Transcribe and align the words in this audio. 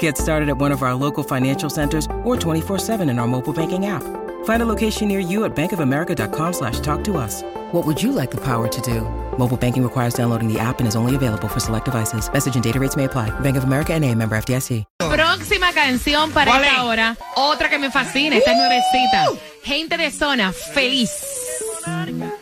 Get 0.00 0.18
started 0.18 0.48
at 0.48 0.58
one 0.58 0.72
of 0.72 0.82
our 0.82 0.94
local 0.94 1.22
financial 1.22 1.70
centers 1.70 2.06
or 2.24 2.36
24-7 2.36 3.08
in 3.08 3.20
our 3.20 3.28
mobile 3.28 3.52
banking 3.52 3.86
app. 3.86 4.02
Find 4.44 4.62
a 4.62 4.66
location 4.66 5.06
near 5.06 5.20
you 5.20 5.44
at 5.44 5.54
bankofamerica.com 5.54 6.52
slash 6.52 6.80
talk 6.80 7.04
to 7.04 7.16
us. 7.16 7.42
What 7.72 7.86
would 7.86 8.02
you 8.02 8.10
like 8.10 8.32
the 8.32 8.40
power 8.40 8.66
to 8.66 8.80
do? 8.80 9.02
Mobile 9.38 9.56
banking 9.56 9.84
requires 9.84 10.14
downloading 10.14 10.52
the 10.52 10.58
app 10.58 10.80
and 10.80 10.88
is 10.88 10.96
only 10.96 11.14
available 11.14 11.48
for 11.48 11.60
select 11.60 11.84
devices. 11.84 12.28
Message 12.32 12.56
and 12.56 12.64
data 12.64 12.80
rates 12.80 12.96
may 12.96 13.04
apply. 13.04 13.30
Bank 13.40 13.56
of 13.56 13.64
America 13.64 13.92
and 13.94 14.04
a 14.04 14.12
member 14.14 14.36
FDIC. 14.36 14.84
Próxima 14.98 15.72
canción 15.72 16.30
para 16.32 16.50
¿Cuál 16.50 16.64
esta 16.64 16.84
hora. 16.84 17.16
Otra 17.36 17.70
que 17.70 17.78
me 17.78 17.90
fascina, 17.90 18.36
esta 18.36 18.50
es 18.52 18.56
nuevecita. 18.56 19.26
Gente 19.62 19.96
de 19.96 20.10
zona, 20.10 20.52
feliz. 20.52 21.10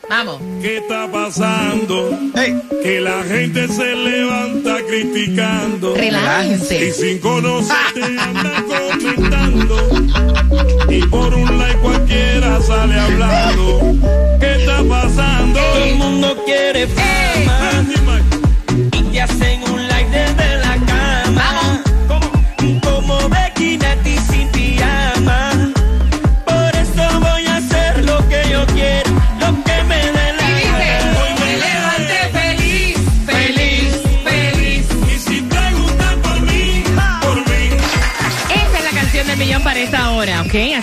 Vamos. 0.08 0.40
¿Qué 0.60 0.78
está 0.78 1.10
pasando? 1.10 2.10
Que 2.82 3.00
la 3.00 3.22
gente 3.24 3.68
se 3.68 3.94
levanta 3.94 4.76
criticando. 4.86 5.96
Y 5.96 6.00
Relájense. 6.00 6.92
sin 6.92 7.18
conocerte 7.18 8.02
anda 8.18 8.64
comentando. 8.68 9.76
Y 10.88 11.02
por 11.06 11.34
un 11.34 11.58
like 11.58 11.78
cualquiera 11.78 12.60
sale 12.62 12.98
hablando. 12.98 13.80
¿Qué 14.40 14.54
está 14.56 14.82
pasando? 14.88 15.60
Todo 15.60 15.84
el 15.84 15.94
mundo 15.96 16.36
quiere 16.44 16.86
fama 16.86 17.84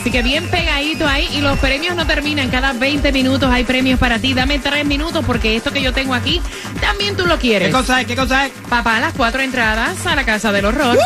Así 0.01 0.09
que 0.09 0.23
bien 0.23 0.47
pegadito 0.47 1.07
ahí 1.07 1.29
y 1.31 1.41
los 1.41 1.59
premios 1.59 1.95
no 1.95 2.07
terminan. 2.07 2.49
Cada 2.49 2.73
20 2.73 3.11
minutos 3.11 3.51
hay 3.51 3.63
premios 3.63 3.99
para 3.99 4.17
ti. 4.17 4.33
Dame 4.33 4.57
tres 4.57 4.83
minutos 4.83 5.23
porque 5.23 5.55
esto 5.55 5.69
que 5.69 5.79
yo 5.79 5.93
tengo 5.93 6.15
aquí 6.15 6.41
también 6.81 7.15
tú 7.15 7.27
lo 7.27 7.37
quieres. 7.37 7.67
¿Qué 7.67 7.71
cosa 7.71 8.01
es? 8.01 8.07
¿Qué 8.07 8.15
cosa 8.15 8.47
es? 8.47 8.51
Papá, 8.67 8.99
las 8.99 9.13
cuatro 9.13 9.43
entradas 9.43 10.03
a 10.07 10.15
la 10.15 10.25
casa 10.25 10.51
del 10.51 10.65
horror. 10.65 10.97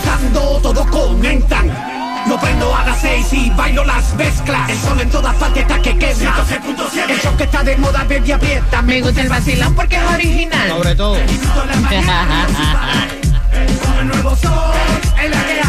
Cuando 0.00 0.60
todos 0.62 0.86
comentan. 0.86 1.66
No 2.28 2.40
prendo 2.40 2.72
a 2.72 2.86
las 2.86 3.00
seis 3.00 3.26
y 3.32 3.50
bailo 3.50 3.84
las 3.84 4.14
mezclas. 4.14 4.70
El 4.70 4.78
sol 4.78 5.00
en 5.00 5.10
todas 5.10 5.34
partes 5.34 5.62
está 5.62 5.82
que 5.82 5.98
quema. 5.98 6.36
106.7. 6.36 7.10
El 7.10 7.20
show 7.20 7.36
que 7.36 7.42
está 7.42 7.64
de 7.64 7.76
moda, 7.78 8.04
baby, 8.08 8.30
aprieta. 8.30 8.80
Me 8.82 9.02
gusta 9.02 9.22
el 9.22 9.28
vacilón 9.28 9.74
porque 9.74 9.96
es 9.96 10.04
original. 10.04 10.68
Sobre 10.68 10.94
todo. 10.94 11.16
El 14.00 14.08
nuevo 14.08 14.36
sol, 14.36 14.52
es 15.20 15.30
la 15.30 15.46
que. 15.46 15.63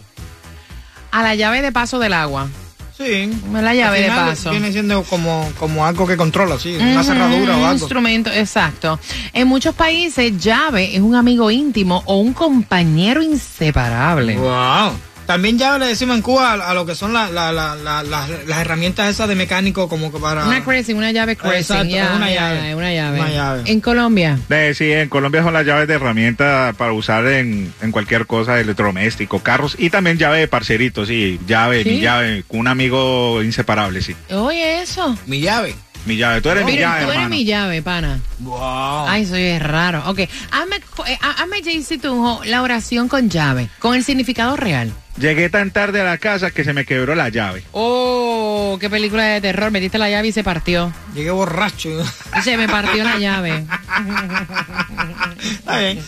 a 1.10 1.22
la 1.22 1.34
llave 1.34 1.60
de 1.62 1.70
paso 1.70 1.98
del 1.98 2.14
agua. 2.14 2.48
Sí. 2.96 3.30
La 3.52 3.74
llave 3.74 4.02
de 4.02 4.08
paso. 4.08 4.50
Viene 4.50 4.70
siendo 4.70 5.02
como, 5.04 5.50
como 5.58 5.84
algo 5.84 6.06
que 6.06 6.16
controla, 6.16 6.58
sí. 6.58 6.76
Una 6.76 7.02
cerradura 7.02 7.54
o 7.56 7.58
un 7.58 7.64
algo. 7.64 7.78
instrumento, 7.78 8.30
exacto. 8.30 9.00
En 9.32 9.48
muchos 9.48 9.74
países, 9.74 10.38
llave 10.38 10.94
es 10.94 11.00
un 11.00 11.14
amigo 11.16 11.50
íntimo 11.50 12.02
o 12.06 12.18
un 12.18 12.32
compañero 12.32 13.20
inseparable. 13.22 14.36
Wow. 14.36 14.92
También 15.26 15.58
ya 15.58 15.78
le 15.78 15.86
decimos 15.86 16.16
en 16.16 16.22
Cuba 16.22 16.52
a, 16.52 16.70
a 16.70 16.74
lo 16.74 16.84
que 16.86 16.94
son 16.94 17.12
la- 17.12 17.30
la- 17.30 17.50
la- 17.52 17.74
la- 17.74 18.02
las- 18.02 18.28
las 18.46 18.58
herramientas 18.58 19.08
esas 19.08 19.28
de 19.28 19.34
mecánico 19.34 19.88
como 19.88 20.12
que 20.12 20.18
para... 20.18 20.44
Una 20.46 20.62
crescent, 20.64 20.98
una 20.98 21.12
llave 21.12 21.36
crescent. 21.36 21.80
Exacto, 21.88 21.88
ya, 21.94 22.04
es 22.04 22.16
una 22.16 22.30
ya, 22.32 22.40
llave. 22.54 22.74
una 22.74 22.92
llave. 22.92 23.20
Una 23.20 23.30
llave. 23.30 23.62
En 23.66 23.80
Colombia. 23.80 24.38
Eh, 24.50 24.72
sí, 24.76 24.92
en 24.92 25.08
Colombia 25.08 25.42
son 25.42 25.52
las 25.54 25.64
llaves 25.66 25.88
de 25.88 25.94
herramienta 25.94 26.74
para 26.76 26.92
usar 26.92 27.26
en, 27.26 27.72
en 27.80 27.90
cualquier 27.92 28.26
cosa 28.26 28.60
electrodoméstico, 28.60 29.38
carros 29.40 29.76
y 29.78 29.90
también 29.90 30.18
llave 30.18 30.38
de 30.40 30.48
parcerito, 30.48 31.06
sí, 31.06 31.40
llave, 31.46 31.82
¿Sí? 31.82 31.90
mi 31.90 32.00
llave, 32.00 32.44
un 32.48 32.68
amigo 32.68 33.42
inseparable, 33.42 34.02
sí. 34.02 34.14
Oye, 34.30 34.82
eso. 34.82 35.16
Mi 35.26 35.40
llave. 35.40 35.74
Mi 36.06 36.18
llave, 36.18 36.42
tú 36.42 36.50
eres 36.50 36.66
mi 36.66 36.76
llave, 36.76 36.98
tú 36.98 37.04
eres 37.04 37.14
hermano. 37.14 37.28
mi 37.30 37.44
llave, 37.46 37.80
pana. 37.80 38.20
Wow. 38.40 39.06
Ay, 39.08 39.24
soy 39.24 39.58
raro. 39.58 40.02
Ok, 40.06 40.20
hazme, 40.50 40.76
eh, 41.06 41.18
hazme 41.20 41.62
JC 41.62 41.98
Tunjo, 41.98 42.42
la 42.44 42.60
oración 42.60 43.08
con 43.08 43.30
llave, 43.30 43.70
con 43.78 43.94
el 43.94 44.04
significado 44.04 44.54
real. 44.54 44.92
Llegué 45.16 45.48
tan 45.48 45.70
tarde 45.70 46.00
a 46.00 46.04
la 46.04 46.18
casa 46.18 46.50
que 46.50 46.64
se 46.64 46.72
me 46.72 46.84
quebró 46.84 47.14
la 47.14 47.28
llave. 47.28 47.62
Oh, 47.72 48.76
qué 48.80 48.90
película 48.90 49.22
de 49.24 49.40
terror. 49.40 49.70
Metiste 49.70 49.96
la 49.96 50.10
llave 50.10 50.28
y 50.28 50.32
se 50.32 50.42
partió. 50.42 50.92
Llegué 51.14 51.30
borracho. 51.30 51.88
Y 52.36 52.42
se 52.42 52.56
me 52.56 52.68
partió 52.68 53.04
la 53.04 53.16
llave. 53.18 53.64
Está 55.42 55.78
bien. 55.78 56.00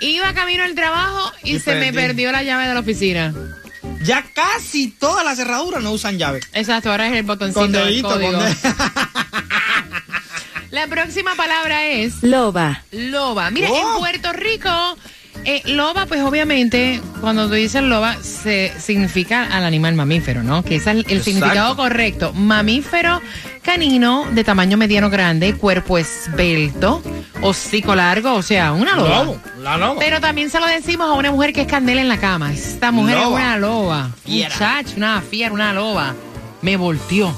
Iba 0.00 0.32
camino 0.32 0.62
al 0.62 0.74
trabajo 0.76 1.32
y, 1.42 1.56
Y 1.56 1.60
se 1.60 1.74
me 1.74 1.92
perdió 1.92 2.30
la 2.30 2.42
llave 2.44 2.68
de 2.68 2.74
la 2.74 2.80
oficina. 2.80 3.34
Ya 4.02 4.24
casi 4.34 4.88
todas 4.92 5.24
las 5.24 5.36
cerraduras 5.36 5.82
no 5.82 5.90
usan 5.92 6.16
llave. 6.18 6.40
Exacto, 6.52 6.90
ahora 6.90 7.08
es 7.08 7.14
el 7.14 7.22
botoncito 7.24 7.60
Con 7.60 7.72
del 7.72 7.84
dedito, 7.86 8.08
código. 8.10 8.32
con 8.32 8.44
de- 8.44 8.56
La 10.70 10.86
próxima 10.86 11.34
palabra 11.34 11.86
es 11.88 12.22
Loba. 12.22 12.82
loba. 12.92 13.50
Mira, 13.50 13.68
Oh. 13.72 13.94
en 13.94 13.98
Puerto 13.98 14.32
Rico, 14.32 14.96
eh, 15.44 15.62
loba, 15.66 16.06
pues 16.06 16.20
obviamente, 16.22 17.00
cuando 17.20 17.48
tú 17.48 17.54
dices 17.54 17.82
loba, 17.82 18.16
se 18.22 18.72
significa 18.78 19.44
al 19.44 19.64
animal 19.64 19.94
mamífero, 19.94 20.42
¿no? 20.42 20.62
Que 20.62 20.76
ese 20.76 20.90
es 20.90 20.96
el, 20.96 21.00
Exacto. 21.00 21.24
significado 21.24 21.76
correcto. 21.76 22.32
Mamífero 22.34 23.20
canino 23.62 24.26
de 24.32 24.44
tamaño 24.44 24.76
mediano 24.76 25.10
grande, 25.10 25.54
cuerpo 25.54 25.98
esbelto, 25.98 27.02
hocico 27.42 27.94
largo, 27.94 28.34
o 28.34 28.42
sea, 28.42 28.72
una 28.72 28.96
loba. 28.96 29.24
Lobo, 29.24 29.38
la 29.62 29.76
loba. 29.76 30.00
Pero 30.00 30.20
también 30.20 30.50
se 30.50 30.60
lo 30.60 30.66
decimos 30.66 31.08
a 31.08 31.12
una 31.14 31.30
mujer 31.30 31.52
que 31.52 31.62
es 31.62 31.66
candela 31.66 32.00
en 32.00 32.08
la 32.08 32.18
cama. 32.18 32.52
Esta 32.52 32.90
mujer 32.90 33.18
es 33.18 33.26
una 33.26 33.56
loba. 33.58 34.10
Fiera. 34.24 34.50
Muchacho, 34.50 34.94
una 34.96 35.20
fiera, 35.22 35.52
una 35.52 35.72
loba. 35.72 36.14
Me 36.62 36.76
volteó. 36.76 37.34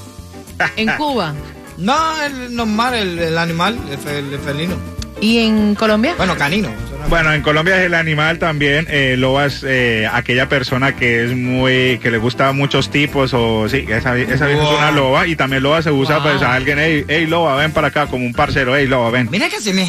En 0.76 0.88
Cuba. 0.96 1.34
No, 1.78 2.22
el 2.22 2.54
normal, 2.54 2.94
el, 2.94 3.18
el 3.18 3.38
animal, 3.38 3.78
el 3.90 4.38
felino. 4.38 4.76
¿Y 5.20 5.38
en 5.38 5.74
Colombia? 5.76 6.14
Bueno, 6.16 6.36
canino. 6.36 6.68
Bueno, 7.08 7.32
en 7.34 7.42
Colombia 7.42 7.78
es 7.78 7.86
el 7.86 7.94
animal 7.94 8.38
también. 8.38 8.86
Eh, 8.88 9.16
loba 9.18 9.44
es 9.46 9.62
eh, 9.66 10.08
aquella 10.10 10.48
persona 10.48 10.96
que 10.96 11.24
es 11.24 11.32
muy, 11.36 11.98
que 12.02 12.10
le 12.10 12.16
gusta 12.18 12.48
a 12.48 12.52
muchos 12.52 12.90
tipos 12.90 13.32
o 13.34 13.68
sí, 13.68 13.84
esa, 13.88 14.16
esa 14.16 14.50
es 14.50 14.56
Wow. 14.58 14.76
una 14.78 14.90
loba 14.92 15.26
y 15.26 15.36
también 15.36 15.62
loba 15.62 15.82
se 15.82 15.90
usa 15.90 16.18
Wow. 16.18 16.30
pues 16.30 16.42
a 16.42 16.54
alguien, 16.54 16.78
hey, 16.78 17.04
hey 17.08 17.26
loba, 17.26 17.56
ven 17.56 17.72
para 17.72 17.88
acá 17.88 18.06
como 18.06 18.24
un 18.24 18.32
parcero, 18.32 18.74
hey 18.76 18.86
loba, 18.86 19.10
ven. 19.10 19.28
Mira 19.30 19.48
que 19.50 19.60
se 19.60 19.74
me, 19.74 19.86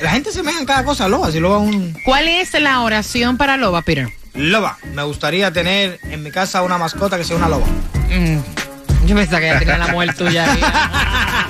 la 0.00 0.10
gente 0.10 0.30
se 0.30 0.42
meja 0.44 0.60
en 0.60 0.66
cada 0.66 0.84
cosa, 0.84 1.08
loba. 1.08 1.32
Si 1.32 1.40
loba 1.40 1.56
es 1.64 1.74
un... 1.74 1.96
¿Cuál 2.04 2.28
es 2.28 2.52
la 2.60 2.80
oración 2.82 3.36
para 3.36 3.56
loba, 3.56 3.82
Peter? 3.82 4.08
Loba. 4.34 4.78
Me 4.94 5.02
gustaría 5.02 5.52
tener 5.52 5.98
en 6.04 6.22
mi 6.22 6.30
casa 6.30 6.62
una 6.62 6.78
mascota 6.78 7.18
que 7.18 7.24
sea 7.24 7.36
una 7.36 7.48
loba. 7.48 7.66
Mm, 8.10 9.06
Yo 9.08 9.16
pensaba 9.16 9.40
que 9.40 9.46
ya 9.46 9.58
tenía 9.58 9.78
la 9.78 9.88
mujer 9.88 10.14
tuya. 10.14 10.46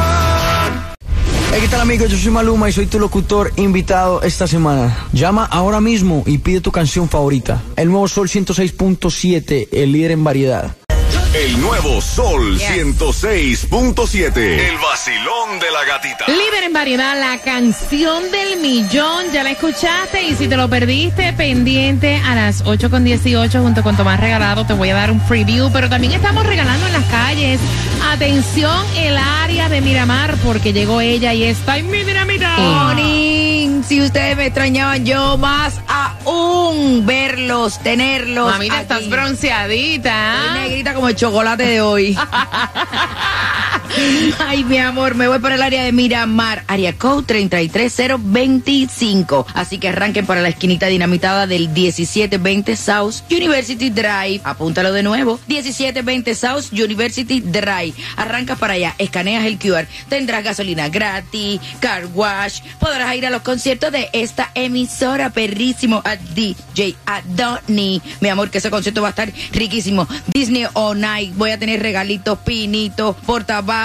Hey, 1.53 1.59
¿qué 1.63 1.67
tal 1.67 1.81
amigos? 1.81 2.09
Yo 2.09 2.17
soy 2.17 2.31
Maluma 2.31 2.69
y 2.69 2.71
soy 2.71 2.85
tu 2.85 2.97
locutor 2.97 3.51
invitado 3.57 4.21
esta 4.21 4.47
semana. 4.47 4.97
Llama 5.11 5.43
ahora 5.43 5.81
mismo 5.81 6.23
y 6.25 6.37
pide 6.37 6.61
tu 6.61 6.71
canción 6.71 7.09
favorita. 7.09 7.61
El 7.75 7.89
nuevo 7.89 8.07
Sol 8.07 8.29
106.7, 8.29 9.67
el 9.73 9.91
líder 9.91 10.11
en 10.11 10.23
variedad. 10.23 10.77
El 11.33 11.61
nuevo 11.61 12.01
Sol 12.01 12.57
Yes. 12.57 12.69
106.7. 12.99 14.37
El 14.37 14.77
vacilón 14.79 15.59
de 15.61 15.71
la 15.71 15.85
gatita. 15.85 16.25
Líder 16.27 16.65
en 16.65 16.73
variedad, 16.73 17.17
la 17.17 17.37
canción 17.37 18.29
del 18.31 18.59
millón. 18.59 19.31
Ya 19.31 19.41
la 19.41 19.51
escuchaste 19.51 20.23
y 20.23 20.35
si 20.35 20.49
te 20.49 20.57
lo 20.57 20.69
perdiste, 20.69 21.31
pendiente 21.31 22.17
a 22.25 22.35
las 22.35 22.63
8 22.65 22.89
con 22.89 23.05
18 23.05 23.61
junto 23.61 23.81
con 23.81 23.95
Tomás 23.95 24.19
Regalado. 24.19 24.65
Te 24.65 24.73
voy 24.73 24.89
a 24.89 24.95
dar 24.95 25.09
un 25.09 25.21
preview, 25.21 25.71
pero 25.71 25.87
también 25.87 26.11
estamos 26.11 26.45
regalando 26.45 26.85
en 26.87 26.93
las 26.93 27.05
calles. 27.05 27.61
Atención, 28.11 28.85
el 28.97 29.17
área 29.17 29.69
de 29.69 29.79
Miramar, 29.79 30.35
porque 30.43 30.73
llegó 30.73 30.99
ella 30.99 31.33
y 31.33 31.43
está 31.43 31.77
en 31.77 31.89
mi 31.89 32.03
dinamita. 32.03 32.57
Morning. 32.57 33.83
Si 33.87 34.01
ustedes 34.01 34.35
me 34.35 34.47
extrañaban, 34.47 35.05
yo 35.05 35.37
más 35.37 35.79
aún 35.87 36.90
verlos, 37.51 37.79
tenerlos. 37.79 38.51
Mamita, 38.51 38.75
aquí. 38.75 38.81
estás 38.83 39.09
bronceadita. 39.09 40.35
Estoy 40.35 40.59
negrita 40.61 40.93
como 40.93 41.09
el 41.09 41.15
chocolate 41.15 41.63
de 41.63 41.81
hoy. 41.81 42.17
Ay, 44.39 44.63
mi 44.63 44.77
amor, 44.77 45.15
me 45.15 45.27
voy 45.27 45.39
para 45.39 45.55
el 45.55 45.61
área 45.61 45.83
de 45.83 45.91
Miramar, 45.91 46.63
área 46.67 46.97
code 46.97 47.25
33025. 47.25 49.45
Así 49.53 49.77
que 49.77 49.89
arranquen 49.89 50.25
para 50.25 50.41
la 50.41 50.49
esquinita 50.49 50.87
dinamitada 50.87 51.47
del 51.47 51.69
1720 51.69 52.75
South 52.75 53.15
University 53.29 53.89
Drive. 53.89 54.41
Apúntalo 54.43 54.91
de 54.93 55.03
nuevo, 55.03 55.39
1720 55.47 56.35
South 56.35 56.71
University 56.71 57.41
Drive. 57.41 57.93
Arrancas 58.15 58.57
para 58.57 58.73
allá, 58.73 58.95
escaneas 58.97 59.45
el 59.45 59.59
QR, 59.59 59.87
tendrás 60.09 60.43
gasolina 60.43 60.89
gratis, 60.89 61.59
car 61.79 62.07
wash, 62.13 62.61
podrás 62.79 63.15
ir 63.15 63.25
a 63.25 63.29
los 63.29 63.41
conciertos 63.41 63.91
de 63.91 64.09
esta 64.13 64.51
emisora 64.55 65.29
perrísimo 65.29 66.01
a 66.05 66.15
DJ 66.15 66.95
Adoni. 67.05 68.01
Mi 68.19 68.29
amor, 68.29 68.49
que 68.49 68.59
ese 68.59 68.69
concierto 68.69 69.01
va 69.01 69.09
a 69.09 69.11
estar 69.11 69.31
riquísimo. 69.51 70.07
Disney 70.33 70.65
On 70.73 70.99
Night, 70.99 71.33
voy 71.35 71.51
a 71.51 71.59
tener 71.59 71.81
regalitos, 71.81 72.39
pinitos, 72.39 73.15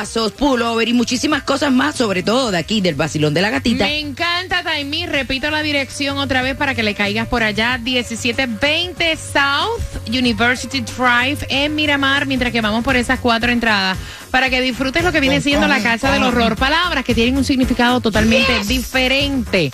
portavasos, 0.07 0.33
pullover 0.33 0.89
y 0.89 0.93
muchísimas 0.93 1.43
cosas 1.43 1.73
más, 1.73 1.97
sobre 1.97 2.23
todo 2.23 2.51
de 2.51 2.59
aquí, 2.59 2.81
del 2.81 2.95
Basilón 2.95 3.35
de 3.35 3.43
la 3.43 3.51
Gatita. 3.51 3.85
Me 3.85 3.99
encanta, 3.99 4.63
Taimí. 4.63 5.07
Repito 5.07 5.51
la 5.51 5.63
dirección 5.63 6.19
otra 6.19 6.43
vez 6.43 6.57
para 6.57 6.75
que 6.75 6.83
le 6.83 6.95
caigas 6.95 7.29
por 7.29 7.43
allá. 7.43 7.79
1720 7.79 9.17
South 9.17 10.09
University 10.09 10.81
Drive 10.81 11.47
en 11.49 11.75
Miramar, 11.75 12.27
mientras 12.27 12.53
que 12.53 12.61
vamos 12.61 12.85
por 12.85 12.97
esas 12.97 13.21
cuatro 13.21 13.51
entradas. 13.51 13.99
Para 14.31 14.51
que 14.51 14.61
disfrutes 14.61 15.03
lo 15.03 15.13
que 15.13 15.21
viene 15.21 15.41
siendo 15.41 15.67
la 15.67 15.83
Casa 15.83 16.13
del 16.13 16.23
Horror. 16.23 16.57
Palabras 16.57 17.05
que 17.05 17.15
tienen 17.15 17.37
un 17.37 17.45
significado 17.45 18.01
totalmente 18.01 18.65
diferente. 18.65 19.71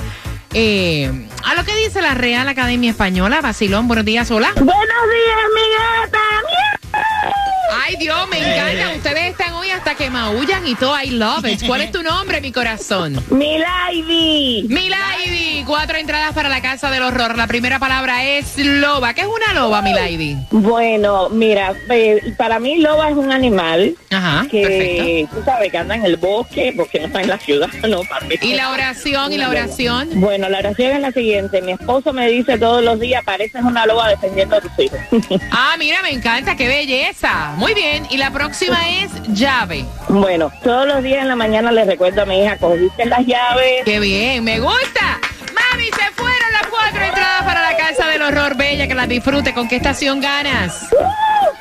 Eh, 0.54 1.10
a 1.44 1.54
lo 1.54 1.64
que 1.64 1.74
dice 1.74 2.02
la 2.02 2.14
Real 2.14 2.46
Academia 2.48 2.90
Española. 2.90 3.40
Basilón, 3.40 3.88
buenos 3.88 4.04
días, 4.04 4.30
hola. 4.30 4.52
Buenos 4.54 4.74
días, 4.74 5.38
mi 5.54 5.62
gata. 6.04 7.41
Ay, 7.70 7.96
Dios, 7.96 8.28
me 8.28 8.38
encanta. 8.38 8.96
Ustedes 8.96 9.30
están 9.30 9.52
hoy 9.54 9.70
hasta 9.70 9.94
que 9.94 10.10
maullan 10.10 10.66
y 10.66 10.74
todo. 10.74 11.00
I 11.00 11.10
love 11.10 11.44
it. 11.46 11.66
¿Cuál 11.66 11.82
es 11.82 11.92
tu 11.92 12.02
nombre, 12.02 12.40
mi 12.40 12.52
corazón? 12.52 13.22
Milady. 13.30 14.64
Milady, 14.68 15.64
cuatro 15.66 15.96
entradas 15.96 16.32
para 16.34 16.48
la 16.48 16.60
casa 16.60 16.90
del 16.90 17.02
horror. 17.02 17.36
La 17.36 17.46
primera 17.46 17.78
palabra 17.78 18.24
es 18.24 18.58
loba. 18.58 19.14
¿Qué 19.14 19.22
es 19.22 19.26
una 19.26 19.54
loba, 19.54 19.80
Milady? 19.82 20.36
Bueno, 20.50 21.28
mira, 21.30 21.72
eh, 21.90 22.34
para 22.36 22.58
mí 22.58 22.78
loba 22.78 23.10
es 23.10 23.16
un 23.16 23.32
animal 23.32 23.94
Ajá, 24.10 24.46
que, 24.50 25.26
tú 25.30 25.42
sabes, 25.44 25.70
que 25.70 25.78
anda 25.78 25.94
en 25.94 26.04
el 26.04 26.16
bosque 26.16 26.74
porque 26.76 27.00
no 27.00 27.06
está 27.06 27.22
en 27.22 27.28
la 27.28 27.38
ciudad, 27.38 27.68
¿no? 27.88 28.02
Para 28.04 28.26
mí. 28.26 28.34
¿Y 28.40 28.54
la 28.54 28.70
oración? 28.70 29.32
¿Y 29.32 29.38
la 29.38 29.48
oración? 29.48 30.08
Bueno, 30.14 30.48
la 30.48 30.58
oración 30.58 30.92
es 30.92 31.00
la 31.00 31.12
siguiente. 31.12 31.62
Mi 31.62 31.72
esposo 31.72 32.12
me 32.12 32.28
dice 32.28 32.58
todos 32.58 32.82
los 32.82 32.98
días, 33.00 33.22
pareces 33.24 33.62
una 33.62 33.86
loba 33.86 34.08
defendiendo 34.08 34.56
a 34.56 34.60
tus 34.60 34.72
hijos. 34.78 34.98
Ah, 35.50 35.76
mira, 35.78 36.00
me 36.02 36.10
encanta, 36.10 36.56
qué 36.56 36.66
belleza. 36.66 37.51
Muy 37.56 37.74
bien, 37.74 38.06
y 38.10 38.16
la 38.16 38.30
próxima 38.30 38.88
es 38.88 39.10
llave. 39.28 39.84
bueno, 40.08 40.50
todos 40.62 40.86
los 40.86 41.02
días 41.02 41.22
en 41.22 41.28
la 41.28 41.36
mañana 41.36 41.70
le 41.70 41.84
recuerdo 41.84 42.22
a 42.22 42.24
mi 42.24 42.42
hija, 42.42 42.56
cogiste 42.56 43.04
las 43.06 43.26
llaves. 43.26 43.82
Qué 43.84 44.00
bien, 44.00 44.44
me 44.44 44.58
gusta. 44.58 45.20
Mami, 45.54 45.84
se 45.84 46.12
fueron 46.14 46.52
las 46.52 46.66
cuatro 46.68 47.04
entradas 47.04 47.42
para 47.44 47.62
la 47.70 47.76
casa 47.76 48.06
del 48.08 48.22
horror. 48.22 48.56
Bella, 48.56 48.88
que 48.88 48.94
las 48.94 49.08
disfrute. 49.08 49.52
¿Con 49.52 49.68
qué 49.68 49.76
estación 49.76 50.20
ganas? 50.20 50.88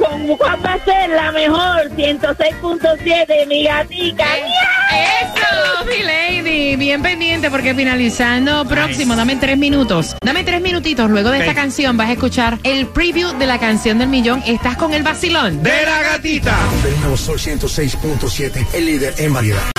¿Con 0.01 0.35
cuál 0.37 0.65
va 0.65 0.73
a 0.73 0.83
ser 0.83 1.09
la 1.09 1.31
mejor? 1.31 1.89
106.7, 1.95 3.47
mi 3.47 3.63
gatica. 3.63 4.25
Eso, 4.35 5.85
mi 5.85 6.03
lady. 6.03 6.75
Bien 6.75 7.03
pendiente 7.03 7.51
porque 7.51 7.75
finalizando 7.75 8.65
próximo, 8.65 9.15
dame 9.15 9.35
tres 9.35 9.57
minutos. 9.57 10.15
Dame 10.23 10.43
tres 10.43 10.61
minutitos. 10.61 11.09
Luego 11.09 11.29
de 11.29 11.39
esta 11.39 11.53
canción 11.53 11.97
vas 11.97 12.09
a 12.09 12.13
escuchar 12.13 12.57
el 12.63 12.87
preview 12.87 13.37
de 13.37 13.45
la 13.45 13.59
canción 13.59 13.99
del 13.99 14.09
millón. 14.09 14.41
¿Estás 14.45 14.75
con 14.75 14.93
el 14.93 15.03
vacilón? 15.03 15.61
De 15.61 15.85
la 15.85 16.01
gatita. 16.01 16.57
El 16.85 16.99
nuevo 17.01 17.17
Sol 17.17 17.37
106.7, 17.37 18.67
el 18.73 18.85
líder 18.85 19.13
en 19.19 19.33
variedad. 19.33 19.71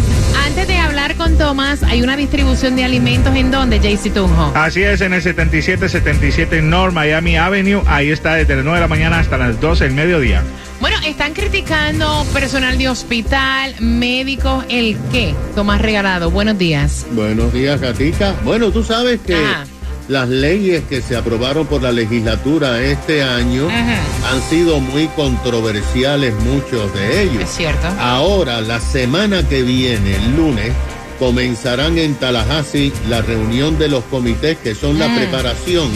antes 0.45 0.67
de 0.67 0.77
hablar 0.77 1.15
con 1.15 1.37
Tomás, 1.37 1.83
hay 1.83 2.01
una 2.01 2.17
distribución 2.17 2.75
de 2.75 2.83
alimentos 2.83 3.33
en 3.35 3.51
donde, 3.51 3.79
Jaycee 3.79 4.11
Tunjo. 4.11 4.51
Así 4.55 4.83
es, 4.83 4.99
en 5.01 5.13
el 5.13 5.21
7777 5.21 6.61
North 6.61 6.93
Miami 6.93 7.37
Avenue. 7.37 7.81
Ahí 7.87 8.11
está 8.11 8.35
desde 8.35 8.55
las 8.55 8.65
9 8.65 8.79
de 8.79 8.81
la 8.81 8.87
mañana 8.87 9.19
hasta 9.19 9.37
las 9.37 9.59
12 9.61 9.83
del 9.85 9.93
mediodía. 9.93 10.43
Bueno, 10.85 10.99
están 11.03 11.33
criticando 11.33 12.23
personal 12.31 12.77
de 12.77 12.89
hospital, 12.89 13.73
médicos, 13.79 14.65
el 14.69 14.95
qué. 15.11 15.33
Tomás 15.55 15.81
Regalado, 15.81 16.29
buenos 16.29 16.59
días. 16.59 17.07
Buenos 17.13 17.51
días, 17.51 17.81
Gatica. 17.81 18.35
Bueno, 18.43 18.69
tú 18.69 18.83
sabes 18.83 19.19
que 19.25 19.33
Ajá. 19.33 19.65
las 20.09 20.29
leyes 20.29 20.83
que 20.87 21.01
se 21.01 21.15
aprobaron 21.15 21.65
por 21.65 21.81
la 21.81 21.91
legislatura 21.91 22.83
este 22.83 23.23
año 23.23 23.67
han 23.67 24.41
sido 24.47 24.79
muy 24.79 25.07
controversiales, 25.07 26.35
muchos 26.41 26.93
de 26.93 27.23
ellos. 27.23 27.41
Es 27.41 27.49
cierto. 27.49 27.87
Ahora, 27.99 28.61
la 28.61 28.79
semana 28.79 29.41
que 29.41 29.63
viene, 29.63 30.17
el 30.17 30.35
lunes, 30.35 30.71
comenzarán 31.17 31.97
en 31.97 32.13
Tallahassee 32.13 32.93
la 33.09 33.23
reunión 33.23 33.79
de 33.79 33.87
los 33.87 34.03
comités 34.03 34.55
que 34.59 34.75
son 34.75 34.99
la 34.99 35.07
preparación 35.15 35.89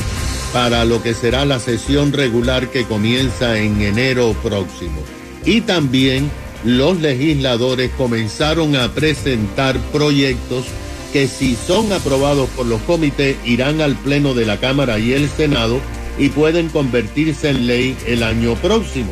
para 0.54 0.86
lo 0.86 1.02
que 1.02 1.14
será 1.14 1.46
la 1.46 1.60
sesión 1.60 2.14
regular 2.14 2.70
que 2.70 2.86
comienza 2.86 3.58
en 3.60 3.82
enero 3.82 4.36
próximo. 4.44 5.02
Y 5.46 5.62
también 5.62 6.30
los 6.64 7.00
legisladores 7.00 7.92
comenzaron 7.98 8.76
a 8.76 8.94
presentar 8.94 9.78
proyectos 9.92 10.66
que 11.14 11.28
si 11.28 11.56
son 11.56 11.92
aprobados 11.92 12.50
por 12.50 12.66
los 12.66 12.82
comités 12.82 13.38
irán 13.46 13.82
al 13.82 13.96
Pleno 13.96 14.34
de 14.34 14.46
la 14.46 14.60
Cámara 14.60 15.00
y 15.00 15.14
el 15.14 15.30
Senado 15.30 15.80
y 16.18 16.30
pueden 16.30 16.70
convertirse 16.70 17.50
en 17.50 17.66
ley 17.66 17.98
el 18.06 18.24
año 18.24 18.56
próximo. 18.56 19.12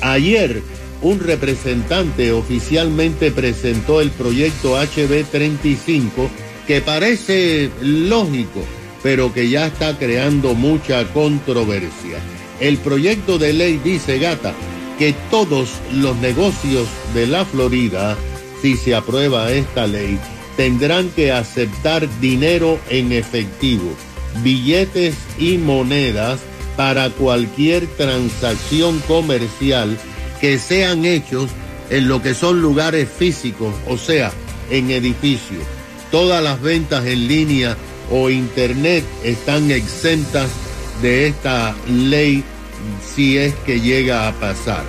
Ayer 0.00 0.62
un 1.02 1.20
representante 1.20 2.32
oficialmente 2.32 3.30
presentó 3.30 4.00
el 4.00 4.10
proyecto 4.10 4.76
HB 4.76 5.24
35 5.30 6.30
que 6.66 6.80
parece 6.80 7.70
lógico, 7.80 8.60
pero 9.02 9.32
que 9.32 9.48
ya 9.48 9.66
está 9.66 9.98
creando 9.98 10.54
mucha 10.54 11.04
controversia. 11.12 12.18
El 12.60 12.76
proyecto 12.78 13.38
de 13.38 13.52
ley 13.52 13.80
dice, 13.82 14.18
gata, 14.18 14.52
que 14.98 15.14
todos 15.30 15.70
los 15.92 16.16
negocios 16.16 16.86
de 17.14 17.26
la 17.26 17.44
Florida, 17.44 18.16
si 18.60 18.76
se 18.76 18.94
aprueba 18.94 19.50
esta 19.50 19.86
ley, 19.86 20.18
tendrán 20.56 21.08
que 21.10 21.32
aceptar 21.32 22.06
dinero 22.20 22.78
en 22.90 23.12
efectivo, 23.12 23.94
billetes 24.42 25.14
y 25.38 25.56
monedas 25.56 26.40
para 26.76 27.08
cualquier 27.10 27.86
transacción 27.86 29.00
comercial 29.08 29.96
que 30.40 30.58
sean 30.58 31.04
hechos 31.06 31.50
en 31.88 32.08
lo 32.08 32.22
que 32.22 32.34
son 32.34 32.60
lugares 32.60 33.08
físicos, 33.08 33.74
o 33.88 33.96
sea, 33.96 34.32
en 34.70 34.90
edificios. 34.90 35.64
Todas 36.10 36.42
las 36.42 36.60
ventas 36.60 37.06
en 37.06 37.26
línea 37.26 37.76
o 38.10 38.30
internet 38.30 39.04
están 39.24 39.70
exentas 39.70 40.50
de 41.02 41.28
esta 41.28 41.74
ley 41.88 42.44
si 43.14 43.38
es 43.38 43.54
que 43.66 43.80
llega 43.80 44.28
a 44.28 44.32
pasar. 44.32 44.84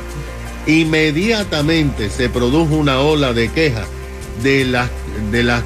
Inmediatamente 0.67 2.09
se 2.09 2.29
produjo 2.29 2.75
una 2.75 2.99
ola 2.99 3.33
de 3.33 3.49
quejas 3.49 3.87
de, 4.43 4.65
las, 4.65 4.89
de 5.31 5.43
las, 5.43 5.63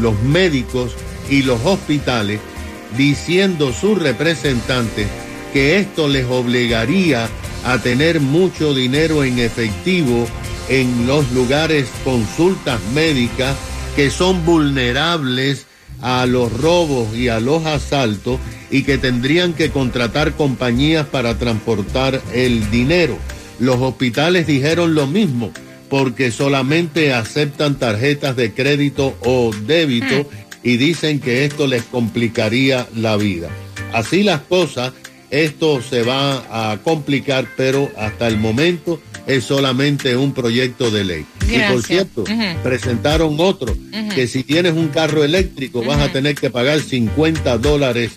los 0.00 0.20
médicos 0.22 0.92
y 1.30 1.42
los 1.42 1.64
hospitales 1.64 2.40
diciendo 2.96 3.72
sus 3.72 3.98
representantes 3.98 5.08
que 5.52 5.78
esto 5.78 6.08
les 6.08 6.26
obligaría 6.26 7.28
a 7.64 7.78
tener 7.78 8.20
mucho 8.20 8.74
dinero 8.74 9.24
en 9.24 9.38
efectivo 9.38 10.26
en 10.68 11.06
los 11.06 11.30
lugares 11.32 11.88
consultas 12.04 12.80
médicas 12.94 13.56
que 13.96 14.10
son 14.10 14.44
vulnerables 14.44 15.65
a 16.00 16.26
los 16.26 16.52
robos 16.52 17.14
y 17.16 17.28
a 17.28 17.40
los 17.40 17.66
asaltos 17.66 18.38
y 18.70 18.82
que 18.82 18.98
tendrían 18.98 19.52
que 19.52 19.70
contratar 19.70 20.32
compañías 20.32 21.06
para 21.06 21.38
transportar 21.38 22.20
el 22.34 22.70
dinero. 22.70 23.18
Los 23.58 23.76
hospitales 23.76 24.46
dijeron 24.46 24.94
lo 24.94 25.06
mismo 25.06 25.52
porque 25.88 26.30
solamente 26.30 27.12
aceptan 27.12 27.78
tarjetas 27.78 28.36
de 28.36 28.52
crédito 28.52 29.16
o 29.24 29.52
débito 29.66 30.28
y 30.62 30.76
dicen 30.76 31.20
que 31.20 31.44
esto 31.44 31.66
les 31.66 31.84
complicaría 31.84 32.88
la 32.94 33.16
vida. 33.16 33.48
Así 33.92 34.24
las 34.24 34.40
cosas, 34.40 34.92
esto 35.30 35.80
se 35.80 36.02
va 36.02 36.72
a 36.72 36.78
complicar, 36.78 37.46
pero 37.56 37.90
hasta 37.96 38.26
el 38.26 38.36
momento 38.36 39.00
es 39.26 39.44
solamente 39.44 40.16
un 40.16 40.32
proyecto 40.32 40.90
de 40.90 41.04
ley. 41.04 41.26
Y 41.48 41.72
por 41.72 41.82
cierto, 41.82 42.24
presentaron 42.62 43.36
otro, 43.38 43.76
que 44.14 44.26
si 44.26 44.42
tienes 44.42 44.72
un 44.72 44.88
carro 44.88 45.24
eléctrico 45.24 45.82
vas 45.82 46.00
a 46.00 46.12
tener 46.12 46.34
que 46.34 46.50
pagar 46.50 46.80
50 46.80 47.58
dólares 47.58 48.12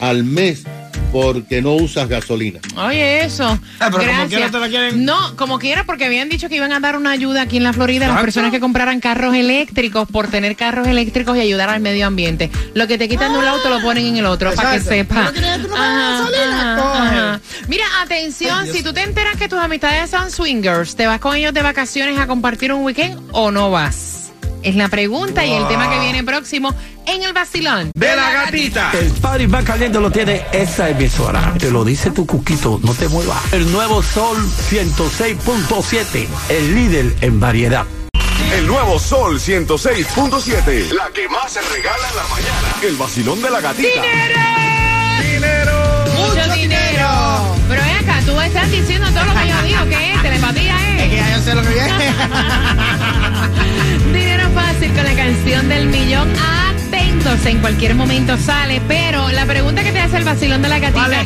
al 0.00 0.24
mes 0.24 0.64
porque 1.12 1.60
no 1.62 1.72
usas 1.74 2.08
gasolina. 2.08 2.60
Oye, 2.76 3.24
eso. 3.24 3.44
Ah, 3.80 3.88
pero 3.90 3.92
como 3.92 4.02
Gracias. 4.04 4.28
quiera 4.28 4.50
te 4.50 4.58
la 4.58 4.68
quieren- 4.68 5.04
No, 5.04 5.36
como 5.36 5.58
quiera, 5.58 5.84
porque 5.84 6.04
habían 6.04 6.28
dicho 6.28 6.48
que 6.48 6.56
iban 6.56 6.72
a 6.72 6.80
dar 6.80 6.96
una 6.96 7.10
ayuda 7.10 7.42
aquí 7.42 7.56
en 7.56 7.64
la 7.64 7.72
Florida 7.72 8.06
a 8.06 8.12
las 8.14 8.20
personas 8.22 8.50
que 8.50 8.60
compraran 8.60 9.00
carros 9.00 9.34
eléctricos 9.34 10.08
por 10.08 10.28
tener 10.28 10.56
carros 10.56 10.86
eléctricos 10.86 11.36
y 11.36 11.40
ayudar 11.40 11.68
al 11.70 11.80
medio 11.80 12.06
ambiente. 12.06 12.50
Lo 12.74 12.86
que 12.86 12.98
te 12.98 13.08
quitan 13.08 13.32
de 13.32 13.38
un 13.38 13.44
auto 13.44 13.68
lo 13.70 13.80
ponen 13.80 14.06
en 14.06 14.16
el 14.18 14.26
otro, 14.26 14.52
para 14.54 14.72
que 14.72 14.80
sepa. 14.80 15.32
Pagues 15.32 15.42
Ajá, 15.44 16.10
gasolina, 16.10 16.74
ajá, 16.74 16.82
coge. 16.82 17.18
ajá. 17.18 17.40
Mira, 17.68 17.84
atención, 18.02 18.66
si 18.66 18.82
tú 18.82 18.92
te 18.92 19.02
enteras 19.02 19.36
que 19.36 19.48
tus 19.48 19.58
amistades 19.58 20.10
son 20.10 20.30
swingers, 20.30 20.96
¿te 20.96 21.06
vas 21.06 21.20
con 21.20 21.36
ellos 21.36 21.52
de 21.54 21.62
vacaciones 21.62 22.18
a 22.18 22.26
compartir 22.26 22.72
un 22.72 22.84
weekend 22.84 23.20
o 23.32 23.50
no 23.50 23.70
vas? 23.70 24.17
Es 24.62 24.74
la 24.74 24.88
pregunta 24.88 25.44
y 25.46 25.52
el 25.52 25.66
tema 25.68 25.88
que 25.88 26.00
viene 26.00 26.24
próximo 26.24 26.74
en 27.06 27.22
el 27.22 27.32
vacilón. 27.32 27.90
De 27.94 28.16
la 28.16 28.32
gatita. 28.32 28.90
El 28.92 29.10
party 29.12 29.46
más 29.46 29.64
caliente 29.64 30.00
lo 30.00 30.10
tiene 30.10 30.44
esa 30.52 30.90
emisora. 30.90 31.54
Te 31.58 31.70
lo 31.70 31.84
dice 31.84 32.10
tu 32.10 32.26
cuquito, 32.26 32.80
no 32.82 32.92
te 32.94 33.08
muevas. 33.08 33.38
El 33.52 33.70
nuevo 33.70 34.02
Sol 34.02 34.36
106.7, 34.70 36.26
el 36.48 36.74
líder 36.74 37.14
en 37.20 37.40
variedad. 37.40 37.86
El 38.52 38.66
nuevo 38.66 38.98
Sol 38.98 39.38
106.7. 39.38 40.90
La 40.92 41.10
que 41.10 41.28
más 41.28 41.52
se 41.52 41.60
regala 41.60 42.08
en 42.10 42.16
la 42.16 42.22
mañana. 42.28 42.76
El 42.82 42.96
vacilón 42.96 43.40
de 43.40 43.50
la 43.50 43.60
gatita. 43.60 44.02
Mucho 46.16 46.54
dinero. 46.54 47.56
Pero 47.68 47.82
ven 47.82 47.96
acá, 47.96 48.20
tú 48.26 48.40
estás 48.40 48.70
diciendo 48.70 49.08
todo 49.10 49.24
lo 49.24 49.34
que 49.34 49.48
yo 49.48 49.62
digo, 49.62 49.84
¿qué 49.88 50.12
es? 50.12 50.22
Telepatía 50.22 50.76
es. 50.96 51.02
Es 51.02 51.10
que 51.10 51.16
ya 51.16 51.36
yo 51.36 51.42
sé 51.42 51.54
lo 51.54 51.62
que 51.62 51.68
viene. 51.68 52.14
Atentos, 56.22 57.44
en 57.46 57.58
cualquier 57.60 57.94
momento 57.94 58.36
sale. 58.38 58.80
Pero 58.88 59.28
la 59.30 59.44
pregunta 59.46 59.82
que 59.82 59.92
te 59.92 60.00
hace 60.00 60.16
el 60.18 60.24
vacilón 60.24 60.60
de 60.62 60.68
la 60.68 60.78
gatita. 60.78 61.24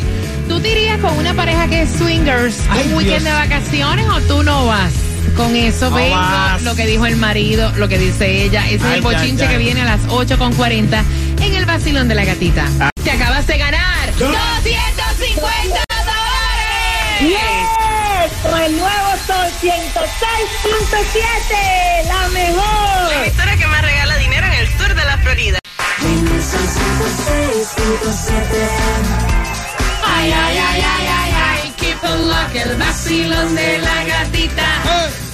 ¿Tú 0.49 0.61
te 0.61 0.71
irías 0.71 0.99
con 1.01 1.17
una 1.17 1.35
pareja 1.35 1.67
que 1.69 1.83
es 1.83 1.91
swingers 1.97 2.57
Ay, 2.69 2.83
un 2.89 2.95
weekend 2.95 3.23
Dios. 3.23 3.25
de 3.25 3.33
vacaciones 3.33 4.07
o 4.09 4.21
tú 4.23 4.43
no 4.43 4.67
vas? 4.67 4.93
Con 5.37 5.55
eso 5.57 5.89
No 5.89 5.97
vengo, 5.97 6.17
vas. 6.17 6.61
lo 6.63 6.75
que 6.75 6.85
dijo 6.87 7.07
el 7.07 7.17
marido, 7.17 7.71
lo 7.77 7.89
que 7.89 7.97
dice 7.99 8.43
ella. 8.45 8.67
Ese 8.67 8.75
es 8.77 8.85
el 8.95 9.01
bochinche 9.01 9.47
que 9.49 9.57
viene 9.57 9.81
a 9.83 9.85
las 9.85 10.01
8.40 10.09 11.03
en 11.41 11.55
el 11.55 11.65
vacilón 11.65 12.09
de 12.09 12.15
la 12.17 12.25
gatita. 12.25 12.67
Ah. 12.81 12.91
Te 13.03 13.13
acabas 13.13 13.47
de 13.47 13.57
ganar 13.57 14.13
250 14.19 15.85
dólares. 16.05 17.21
¡Yes! 17.21 17.39
Con 18.51 18.61
el 18.61 18.73
nuevo 18.73 19.11
Sol 19.27 19.47
106.7, 19.63 22.09
la 22.09 22.29
mejor. 22.29 23.13
emisora 23.25 23.57
que 23.57 23.67
más 23.67 23.83
regala 23.83 24.17
dinero 24.17 24.32
Florida. 25.23 25.59
Ay, 30.05 30.33
ay, 30.33 30.59
ay, 30.59 30.59
ay, 30.59 31.07
ay, 31.07 31.33
ay, 31.37 31.73
keep 31.77 32.03
lock, 32.03 32.55
el 32.55 32.77
vacilón 32.77 33.55
de 33.55 33.79
la 33.79 34.05
gatita. 34.05 34.83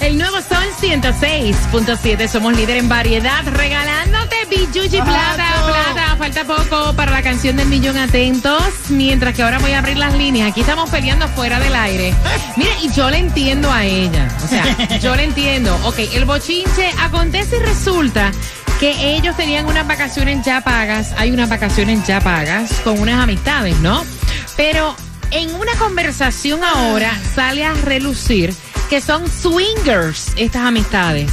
El 0.01 0.17
nuevo 0.17 0.37
Sol 0.37 0.65
106.7, 0.81 2.27
somos 2.27 2.55
líder 2.55 2.77
en 2.77 2.89
variedad, 2.89 3.43
regalándote 3.45 4.35
Bijuji 4.49 5.01
Plata, 5.01 5.53
Plata. 5.67 6.15
Falta 6.17 6.43
poco 6.45 6.93
para 6.93 7.11
la 7.11 7.21
canción 7.21 7.57
del 7.57 7.67
millón, 7.67 7.97
atentos. 7.97 8.61
Mientras 8.89 9.35
que 9.35 9.43
ahora 9.43 9.59
voy 9.59 9.71
a 9.73 9.79
abrir 9.79 9.97
las 9.97 10.13
líneas, 10.15 10.51
aquí 10.51 10.61
estamos 10.61 10.89
peleando 10.89 11.27
fuera 11.29 11.59
del 11.59 11.75
aire. 11.75 12.13
Mira, 12.55 12.71
y 12.81 12.91
yo 12.91 13.09
le 13.09 13.17
entiendo 13.17 13.71
a 13.71 13.85
ella, 13.85 14.27
o 14.43 14.47
sea, 14.47 14.99
yo 15.01 15.15
le 15.15 15.23
entiendo. 15.23 15.75
Ok, 15.85 15.99
el 16.13 16.25
bochinche 16.25 16.91
acontece 16.99 17.57
y 17.57 17.59
resulta 17.59 18.31
que 18.79 19.15
ellos 19.15 19.35
tenían 19.35 19.65
unas 19.65 19.85
vacaciones 19.85 20.45
ya 20.45 20.61
pagas, 20.61 21.13
hay 21.17 21.31
unas 21.31 21.49
vacaciones 21.49 22.07
ya 22.07 22.21
pagas 22.21 22.71
con 22.83 22.99
unas 22.99 23.21
amistades, 23.21 23.77
¿no? 23.79 24.05
Pero 24.55 24.95
en 25.31 25.53
una 25.55 25.73
conversación 25.73 26.63
ahora 26.63 27.11
sale 27.35 27.65
a 27.65 27.73
relucir 27.73 28.53
que 28.89 29.01
son 29.01 29.29
swingers 29.29 30.31
estas 30.37 30.63
amistades. 30.63 31.29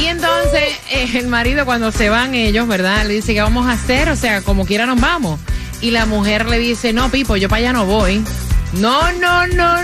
Y 0.00 0.06
entonces 0.06 0.62
eh, 0.90 1.10
el 1.14 1.26
marido 1.26 1.64
cuando 1.64 1.90
se 1.90 2.08
van 2.08 2.34
ellos, 2.34 2.66
¿verdad? 2.68 3.04
Le 3.06 3.14
dice, 3.14 3.34
¿qué 3.34 3.42
vamos 3.42 3.66
a 3.66 3.72
hacer? 3.72 4.08
O 4.08 4.16
sea, 4.16 4.42
como 4.42 4.64
quiera 4.64 4.86
nos 4.86 5.00
vamos. 5.00 5.40
Y 5.80 5.90
la 5.90 6.06
mujer 6.06 6.46
le 6.48 6.58
dice, 6.58 6.92
no, 6.92 7.10
Pipo, 7.10 7.36
yo 7.36 7.48
para 7.48 7.58
allá 7.58 7.72
no 7.72 7.86
voy. 7.86 8.24
No, 8.74 9.12
no, 9.12 9.46
no, 9.48 9.76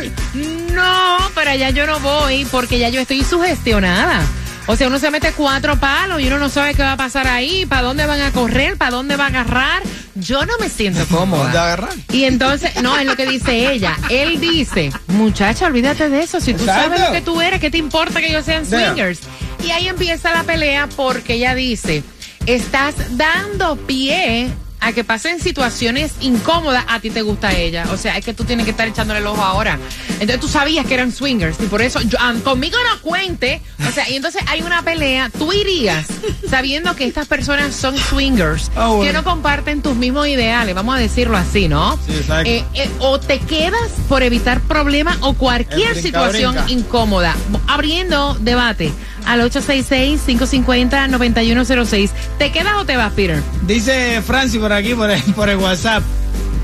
no, 0.75 1.19
para 1.35 1.52
allá 1.52 1.71
yo 1.71 1.87
no 1.87 2.00
voy 2.00 2.45
porque 2.50 2.79
ya 2.79 2.88
yo 2.88 3.00
estoy 3.00 3.23
sugestionada. 3.23 4.23
O 4.71 4.77
sea, 4.77 4.87
uno 4.87 5.00
se 5.00 5.11
mete 5.11 5.33
cuatro 5.33 5.81
palos 5.81 6.21
y 6.21 6.29
uno 6.29 6.39
no 6.39 6.49
sabe 6.49 6.75
qué 6.75 6.83
va 6.83 6.93
a 6.93 6.97
pasar 6.97 7.27
ahí, 7.27 7.67
para 7.67 7.83
dónde 7.83 8.07
van 8.07 8.21
a 8.21 8.31
correr, 8.31 8.77
para 8.77 8.93
dónde 8.93 9.17
va 9.17 9.25
a 9.25 9.27
agarrar. 9.27 9.83
Yo 10.15 10.47
no 10.47 10.53
me 10.61 10.69
siento 10.69 11.05
cómoda. 11.11 11.43
¿Dónde 11.43 11.59
agarrar? 11.59 11.93
Y 12.12 12.23
entonces, 12.23 12.81
no, 12.81 12.97
es 12.97 13.05
lo 13.05 13.17
que 13.17 13.27
dice 13.27 13.73
ella. 13.73 13.97
Él 14.11 14.39
dice, 14.39 14.93
muchacha, 15.09 15.67
olvídate 15.67 16.09
de 16.09 16.21
eso. 16.23 16.41
Si 16.41 16.55
tú 16.55 16.62
Exacto. 16.62 16.83
sabes 16.83 17.00
lo 17.00 17.12
que 17.12 17.21
tú 17.21 17.41
eres, 17.41 17.59
¿qué 17.59 17.69
te 17.73 17.79
importa 17.79 18.21
que 18.21 18.29
ellos 18.29 18.45
sean 18.45 18.65
swingers? 18.65 19.19
Y 19.65 19.73
ahí 19.73 19.89
empieza 19.89 20.33
la 20.33 20.45
pelea 20.45 20.89
porque 20.95 21.35
ella 21.35 21.57
dice, 21.57 22.05
estás 22.47 22.95
dando 23.17 23.75
pie 23.75 24.50
a 24.81 24.93
que 24.93 25.05
pasen 25.05 25.41
situaciones 25.41 26.13
incómodas, 26.21 26.85
a 26.89 27.01
ti 27.01 27.11
te 27.11 27.23
gusta 27.23 27.53
ella. 27.57 27.87
O 27.93 27.97
sea, 27.97 28.17
es 28.17 28.25
que 28.25 28.35
tú 28.35 28.45
tienes 28.45 28.65
que 28.65 28.71
estar 28.71 28.89
echándole 28.89 29.21
el 29.21 29.27
ojo 29.27 29.43
ahora. 29.43 29.79
Entonces 30.15 30.41
tú 30.41 30.49
sabías 30.49 30.87
que 30.87 30.95
eran 30.95 31.13
swingers 31.13 31.59
y 31.61 31.67
por 31.67 31.83
eso 31.83 32.01
yo, 32.03 32.19
ah, 32.21 32.35
conmigo 32.43 32.77
no 32.91 33.01
cuente. 33.03 33.61
O 33.89 33.93
sea, 33.93 34.09
y 34.09 34.17
entonces 34.17 34.43
hay 34.49 34.63
una 34.63 34.83
pelea. 34.83 35.31
Tú 35.39 35.53
irías 35.53 36.07
sabiendo 36.49 36.95
que 36.97 37.05
estas 37.07 37.27
personas 37.27 37.75
son 37.75 37.97
swingers, 37.97 38.71
Ah, 38.77 38.89
bueno. 38.89 39.03
que 39.05 39.13
no 39.13 39.25
comparten 39.25 39.83
tus 39.83 39.97
mismos 39.97 40.27
ideales, 40.29 40.75
vamos 40.75 40.95
a 40.97 40.99
decirlo 40.99 41.37
así, 41.37 41.69
¿no? 41.69 41.99
Sí, 42.07 42.13
exacto. 42.15 42.51
Eh, 42.51 42.65
eh, 42.75 42.91
o 43.01 43.19
te 43.21 43.39
quedas 43.41 43.91
por 44.09 44.23
evitar 44.23 44.61
problemas 44.63 45.19
o 45.21 45.35
cualquier 45.35 45.91
brinca, 45.93 46.01
situación 46.03 46.55
brinca. 46.55 46.71
incómoda. 46.73 47.37
Abriendo 47.67 48.35
debate 48.41 48.93
al 49.27 49.41
866-550-9106. 49.50 52.11
¿Te 52.39 52.53
quedas 52.53 52.75
o 52.79 52.85
te 52.85 52.97
vas, 52.97 53.12
Peter? 53.12 53.43
Dice 53.62 54.23
Francis 54.23 54.61
por 54.61 54.73
aquí, 54.73 54.95
por 54.95 55.11
el, 55.11 55.21
por 55.35 55.49
el 55.49 55.57
WhatsApp. 55.59 56.03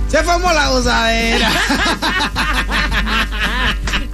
Se 0.09 0.23
formó 0.23 0.53
la 0.53 0.69
gozadera. 0.69 1.51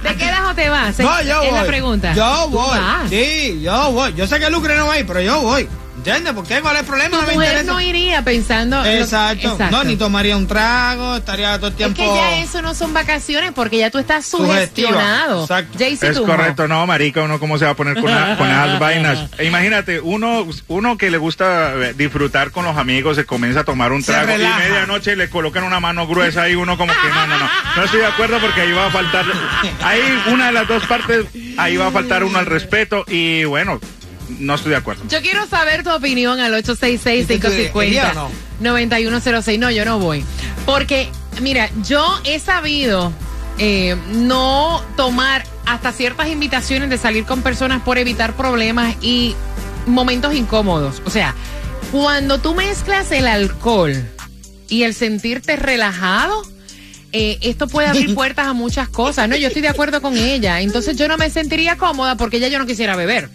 ¿Te 0.01 0.15
quedas 0.15 0.41
o 0.49 0.55
te 0.55 0.69
vas? 0.69 0.97
No, 0.99 1.21
yo 1.21 1.41
es 1.43 1.49
voy. 1.51 1.59
la 1.59 1.65
pregunta. 1.65 2.13
Yo 2.13 2.49
voy. 2.49 2.79
Sí, 3.09 3.61
yo 3.61 3.91
voy. 3.91 4.13
Yo 4.13 4.27
sé 4.27 4.39
que 4.39 4.49
Lucre 4.49 4.75
no 4.75 4.87
va 4.87 4.93
a 4.93 4.99
ir, 4.99 5.05
pero 5.07 5.21
yo 5.21 5.41
voy. 5.41 5.67
¿Entiendes? 6.05 6.33
¿Por 6.33 6.45
qué? 6.45 6.59
¿Cuál 6.59 6.75
es 6.75 6.81
el 6.81 6.85
problema? 6.87 7.09
Tu 7.15 7.21
No 7.21 7.27
me 7.29 7.33
mujer 7.35 7.63
no 7.63 7.79
iría 7.79 8.21
pensando. 8.23 8.83
lo- 8.83 8.85
Exacto. 8.85 9.57
No, 9.71 9.85
ni 9.85 9.95
tomaría 9.95 10.35
un 10.35 10.47
trago, 10.47 11.15
estaría 11.15 11.55
todo 11.55 11.67
el 11.67 11.71
Es 11.73 11.77
tiempo. 11.77 11.95
que 12.01 12.05
ya 12.19 12.39
eso 12.39 12.61
no 12.61 12.75
son 12.75 12.93
vacaciones 12.93 13.53
porque 13.55 13.77
ya 13.77 13.89
tú 13.89 13.99
estás 13.99 14.25
sugestionado. 14.25 15.43
Exacto. 15.43 15.77
Jaycee, 15.79 16.09
Es 16.09 16.17
tú, 16.17 16.25
correcto, 16.25 16.67
no, 16.67 16.85
marica, 16.85 17.21
uno 17.21 17.39
cómo 17.39 17.57
se 17.57 17.63
va 17.63 17.71
a 17.71 17.75
poner 17.75 17.93
con, 17.95 18.03
una- 18.11 18.35
con 18.37 18.49
esas 18.49 18.79
vainas. 18.79 19.29
E 19.37 19.45
imagínate, 19.45 20.01
uno, 20.01 20.45
uno 20.67 20.97
que 20.97 21.09
le 21.09 21.17
gusta 21.17 21.73
eh, 21.75 21.93
disfrutar 21.95 22.51
con 22.51 22.65
los 22.65 22.75
amigos, 22.77 23.15
se 23.15 23.25
comienza 23.25 23.61
a 23.61 23.63
tomar 23.63 23.93
un 23.93 24.03
trago 24.03 24.33
y 24.35 24.39
medianoche 24.39 25.15
le 25.15 25.29
colocan 25.29 25.63
una 25.63 25.79
mano 25.79 26.05
gruesa 26.05 26.49
y 26.49 26.55
uno 26.55 26.77
como 26.77 26.91
que 26.91 27.07
no, 27.15 27.27
no, 27.27 27.37
no. 27.39 27.49
No 27.77 27.83
estoy 27.85 28.01
de 28.01 28.07
acuerdo 28.07 28.39
porque 28.39 28.59
ahí 28.59 28.73
va 28.73 28.87
a 28.87 28.91
faltar, 28.91 29.23
ahí 29.81 30.01
una 30.27 30.47
de 30.47 30.51
las 30.51 30.67
dos 30.67 30.85
partes, 30.85 31.25
ahí 31.57 31.77
va 31.77 31.87
a 31.87 31.91
faltar 31.91 32.25
uno 32.25 32.39
al 32.39 32.45
respeto 32.45 33.05
y 33.07 33.45
bueno, 33.45 33.79
no 34.39 34.55
estoy 34.55 34.71
de 34.71 34.77
acuerdo. 34.77 35.03
Yo 35.09 35.21
quiero 35.21 35.45
saber 35.47 35.83
tu 35.83 35.91
opinión 35.91 36.39
al 36.39 36.53
¿Iría 36.53 36.71
o 36.71 38.29
866-550-9106. 38.61 39.59
No, 39.59 39.71
yo 39.71 39.85
no 39.85 39.99
voy. 39.99 40.23
Porque, 40.65 41.09
mira, 41.41 41.69
yo 41.83 42.05
he 42.23 42.39
sabido 42.39 43.11
eh, 43.57 43.95
no 44.11 44.81
tomar 44.97 45.45
hasta 45.65 45.91
ciertas 45.91 46.27
invitaciones 46.29 46.89
de 46.89 46.97
salir 46.97 47.25
con 47.25 47.41
personas 47.41 47.81
por 47.81 47.97
evitar 47.97 48.35
problemas 48.35 48.95
y 49.01 49.35
momentos 49.85 50.33
incómodos. 50.33 51.01
O 51.05 51.09
sea, 51.09 51.35
cuando 51.91 52.39
tú 52.39 52.55
mezclas 52.55 53.11
el 53.11 53.27
alcohol 53.27 53.93
y 54.69 54.83
el 54.83 54.93
sentirte 54.93 55.55
relajado, 55.55 56.43
eh, 57.11 57.37
esto 57.41 57.67
puede 57.67 57.87
abrir 57.87 58.15
puertas 58.15 58.47
a 58.47 58.53
muchas 58.53 58.89
cosas. 58.89 59.29
No, 59.29 59.35
yo 59.35 59.47
estoy 59.47 59.61
de 59.61 59.67
acuerdo 59.69 60.01
con 60.01 60.17
ella. 60.17 60.61
Entonces 60.61 60.97
yo 60.97 61.07
no 61.07 61.17
me 61.17 61.29
sentiría 61.29 61.77
cómoda 61.77 62.17
porque 62.17 62.39
ya 62.39 62.47
yo 62.47 62.59
no 62.59 62.65
quisiera 62.65 62.95
beber. 62.95 63.29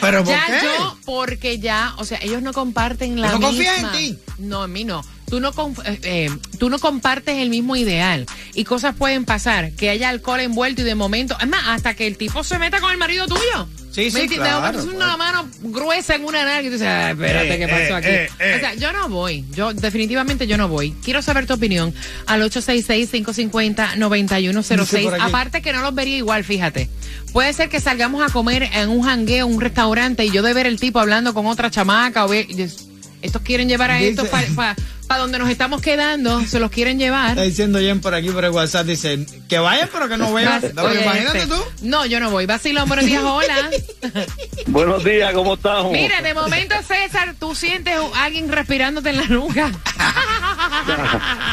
¿Pero 0.00 0.24
por 0.24 0.32
ya 0.32 0.46
qué? 0.46 0.66
yo, 0.66 0.96
porque 1.04 1.58
ya, 1.58 1.94
o 1.98 2.04
sea, 2.04 2.18
ellos 2.22 2.42
no 2.42 2.52
comparten 2.52 3.20
la 3.20 3.28
¿No 3.32 3.38
misma. 3.38 3.48
confías 3.48 3.78
en 3.78 3.92
ti? 3.92 4.18
No, 4.38 4.64
en 4.64 4.72
mí 4.72 4.84
no. 4.84 5.04
Tú 5.28 5.40
no, 5.40 5.50
eh, 5.84 5.98
eh, 6.02 6.30
tú 6.58 6.68
no 6.68 6.78
compartes 6.78 7.38
el 7.38 7.48
mismo 7.48 7.74
ideal 7.76 8.26
y 8.54 8.64
cosas 8.64 8.94
pueden 8.94 9.24
pasar, 9.24 9.72
que 9.72 9.88
haya 9.88 10.10
alcohol 10.10 10.40
envuelto 10.40 10.82
y 10.82 10.84
de 10.84 10.94
momento, 10.94 11.36
es 11.40 11.48
más, 11.48 11.62
hasta 11.68 11.94
que 11.94 12.06
el 12.06 12.18
tipo 12.18 12.44
se 12.44 12.58
meta 12.58 12.80
con 12.80 12.90
el 12.92 12.98
marido 12.98 13.26
tuyo. 13.26 13.66
Sí, 13.92 14.10
sí, 14.10 14.20
¿Me 14.20 14.26
claro, 14.26 14.78
es 14.78 14.84
una 14.86 15.16
mano 15.18 15.46
gruesa 15.60 16.14
en 16.14 16.24
una 16.24 16.44
nalga 16.44 16.62
y 16.62 16.66
tú 16.66 16.72
dices, 16.72 16.88
"Ay, 16.88 17.12
espérate, 17.12 17.54
Eh, 17.54 17.58
¿qué 17.58 17.68
pasó 17.68 17.82
eh, 17.82 17.94
aquí? 17.94 18.08
eh. 18.42 18.54
O 18.56 18.60
sea, 18.60 18.74
yo 18.74 18.90
no 18.92 19.08
voy. 19.10 19.44
Yo, 19.52 19.74
definitivamente 19.74 20.46
yo 20.46 20.56
no 20.56 20.66
voy. 20.66 20.92
Quiero 21.04 21.20
saber 21.20 21.46
tu 21.46 21.52
opinión 21.52 21.92
al 22.26 22.40
866-550-9106. 22.42 24.80
Dice 24.80 25.02
por 25.02 25.14
aquí. 25.14 25.22
Aparte 25.22 25.60
que 25.62 25.72
no 25.74 25.82
los 25.82 25.94
vería 25.94 26.16
igual, 26.16 26.42
fíjate. 26.42 26.88
Puede 27.32 27.52
ser 27.52 27.68
que 27.68 27.80
salgamos 27.80 28.22
a 28.28 28.32
comer 28.32 28.62
en 28.72 28.88
un 28.88 29.02
jangueo, 29.02 29.46
un 29.46 29.60
restaurante, 29.60 30.24
y 30.24 30.30
yo 30.30 30.42
de 30.42 30.54
ver 30.54 30.66
el 30.66 30.80
tipo 30.80 30.98
hablando 30.98 31.34
con 31.34 31.44
otra 31.46 31.70
chamaca 31.70 32.24
o 32.24 32.32
estos 32.32 33.42
quieren 33.42 33.68
llevar 33.68 33.90
a 33.90 34.00
estos 34.00 34.26
para 34.28 34.74
donde 35.18 35.38
nos 35.38 35.48
estamos 35.50 35.80
quedando, 35.80 36.40
se 36.46 36.58
los 36.60 36.70
quieren 36.70 36.98
llevar. 36.98 37.30
Está 37.30 37.42
diciendo 37.42 37.78
Jen 37.78 38.00
por 38.00 38.14
aquí 38.14 38.30
por 38.30 38.44
el 38.44 38.50
WhatsApp, 38.50 38.86
dice 38.86 39.26
que 39.48 39.58
vayan 39.58 39.88
pero 39.92 40.08
que 40.08 40.16
no 40.16 40.32
vean. 40.32 40.60
Vas- 40.62 40.74
No, 40.74 40.82
oye, 40.84 41.02
imagínate 41.02 41.38
este, 41.38 41.54
tú. 41.54 41.62
No, 41.82 42.06
yo 42.06 42.20
no 42.20 42.30
voy. 42.30 42.46
Vacilón, 42.46 42.88
buenos 42.88 43.06
días, 43.06 43.22
hola. 43.22 43.70
Buenos 44.66 45.04
días, 45.04 45.32
¿cómo 45.34 45.54
estamos? 45.54 45.92
Mira, 45.92 46.22
de 46.22 46.34
momento, 46.34 46.74
César, 46.86 47.34
tú 47.38 47.54
sientes 47.54 47.94
a 48.14 48.24
alguien 48.24 48.48
respirándote 48.50 49.10
en 49.10 49.16
la 49.18 49.24
nuca. 49.26 49.70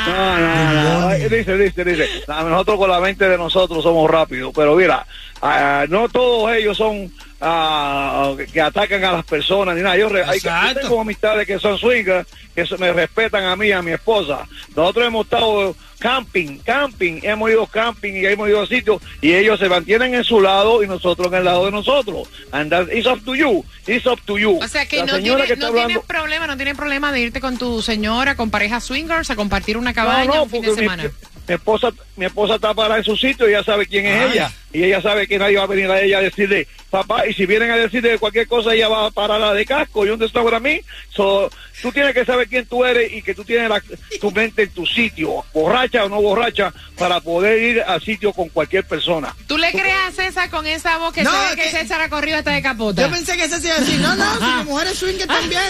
No, 0.05 0.39
no, 0.39 1.01
no. 1.01 1.09
Dice, 1.15 1.57
dice, 1.57 1.83
dice. 1.83 2.09
Nosotros 2.27 2.77
con 2.77 2.89
la 2.89 2.99
mente 2.99 3.27
de 3.27 3.37
nosotros 3.37 3.83
somos 3.83 4.09
rápidos, 4.09 4.51
pero 4.55 4.75
mira, 4.75 5.05
ah, 5.41 5.85
no 5.89 6.07
todos 6.09 6.53
ellos 6.53 6.77
son 6.77 7.11
ah, 7.41 8.33
que 8.51 8.61
atacan 8.61 9.03
a 9.03 9.11
las 9.13 9.25
personas 9.25 9.75
ni 9.75 9.81
nada. 9.81 9.97
Yo, 9.97 10.09
re- 10.09 10.23
hay, 10.23 10.39
yo 10.39 10.51
tengo 10.81 11.01
amistades 11.01 11.45
que 11.47 11.59
son 11.59 11.77
swingers, 11.77 12.27
que 12.55 12.65
se- 12.65 12.77
me 12.77 12.91
respetan 12.93 13.43
a 13.45 13.55
mí 13.55 13.67
y 13.67 13.71
a 13.71 13.81
mi 13.81 13.91
esposa. 13.91 14.47
Nosotros 14.75 15.05
hemos 15.07 15.25
estado 15.25 15.75
camping, 15.99 16.59
camping, 16.59 17.19
hemos 17.23 17.49
ido 17.49 17.65
camping 17.67 18.13
y 18.13 18.25
hemos 18.25 18.47
ido 18.47 18.61
a 18.61 18.67
sitios 18.67 19.01
y 19.21 19.33
ellos 19.33 19.59
se 19.59 19.67
mantienen 19.67 20.13
en 20.15 20.23
su 20.23 20.39
lado 20.39 20.81
y 20.81 20.87
nosotros 20.87 21.27
en 21.27 21.33
el 21.35 21.43
lado 21.45 21.65
de 21.65 21.71
nosotros. 21.71 22.29
And 22.51 22.69
that, 22.71 22.87
it's 22.93 23.05
up 23.05 23.23
to 23.25 23.35
you, 23.35 23.65
it's 23.85 24.05
up 24.05 24.19
to 24.25 24.37
you. 24.37 24.59
O 24.63 24.67
sea 24.67 24.85
que 24.85 24.97
La 24.97 25.05
no, 25.05 25.15
señora 25.15 25.43
tiene, 25.43 25.47
que 25.47 25.53
está 25.53 25.65
no 25.65 25.67
hablando- 25.69 25.87
tienes 25.89 26.05
problema, 26.05 26.47
no 26.47 26.55
tienes 26.55 26.75
problema 26.75 27.11
de 27.11 27.19
irte 27.21 27.41
con 27.41 27.57
tu 27.57 27.81
señora, 27.81 28.35
con 28.35 28.49
pareja 28.49 28.79
swingers, 28.79 29.29
a 29.29 29.35
compartir 29.35 29.77
una 29.77 29.93
cabaña 29.93 30.25
No, 30.25 30.35
no, 30.35 30.43
un 30.43 30.49
fin 30.49 30.61
de 30.61 30.69
mi- 30.69 30.75
semana. 30.75 31.11
Mi, 31.49 31.55
esposa, 31.55 31.89
mi 32.15 32.25
esposa 32.25 32.55
está 32.55 32.73
parada 32.75 32.99
en 32.99 33.03
su 33.03 33.17
sitio 33.17 33.47
y 33.49 33.53
ella 33.53 33.63
sabe 33.63 33.87
quién 33.87 34.05
es 34.05 34.21
Ay. 34.21 34.31
ella. 34.33 34.51
Y 34.71 34.83
ella 34.83 35.01
sabe 35.01 35.27
que 35.27 35.39
nadie 35.39 35.57
va 35.57 35.63
a 35.63 35.67
venir 35.67 35.89
a 35.89 35.99
ella 35.99 36.19
a 36.19 36.21
decirle, 36.21 36.67
papá, 36.91 37.25
y 37.25 37.33
si 37.33 37.47
vienen 37.47 37.71
a 37.71 37.75
decirle 37.75 38.19
cualquier 38.19 38.47
cosa, 38.47 38.75
ella 38.75 38.87
va 38.87 39.07
a 39.07 39.11
pararla 39.11 39.51
de 39.55 39.65
casco. 39.65 40.05
¿Y 40.05 40.09
dónde 40.09 40.27
está 40.27 40.41
ahora 40.41 40.59
mí? 40.59 40.79
So, 41.09 41.49
tú 41.81 41.91
tienes 41.91 42.13
que 42.13 42.23
saber 42.23 42.47
quién 42.47 42.67
tú 42.67 42.85
eres 42.85 43.11
y 43.11 43.23
que 43.23 43.33
tú 43.33 43.43
tienes 43.43 43.67
la- 43.67 43.81
tu 44.21 44.29
mente 44.31 44.61
en 44.61 44.69
tu 44.69 44.85
sitio, 44.85 45.43
borracha 45.55 46.05
o 46.05 46.09
no 46.09 46.21
borracha, 46.21 46.71
para 46.99 47.19
poder 47.19 47.63
ir 47.63 47.81
al 47.81 47.99
sitio 47.99 48.31
con 48.31 48.47
cualquier 48.49 48.85
persona. 48.85 49.35
¿Tú 49.47 49.57
le 49.57 49.71
crees 49.71 49.95
a 50.07 50.11
César 50.11 50.51
con 50.51 50.67
esa 50.67 50.99
voz 50.99 51.13
que 51.13 51.23
No, 51.23 51.31
se 51.31 51.55
ve 51.55 51.63
que, 51.63 51.71
que- 51.71 51.77
César 51.77 52.01
ha 52.01 52.09
corrido 52.09 52.37
hasta 52.37 52.51
de 52.51 52.61
capota? 52.61 53.01
Yo 53.01 53.09
pensé 53.09 53.37
que 53.37 53.45
ese 53.45 53.59
se 53.59 53.67
iba 53.69 53.75
a 53.75 53.79
decir, 53.79 53.99
no, 54.01 54.15
no, 54.15 54.35
si 54.37 54.43
mi 54.45 54.63
mujer 54.65 54.87
es 54.89 54.99
swinger 54.99 55.25
también. 55.25 55.63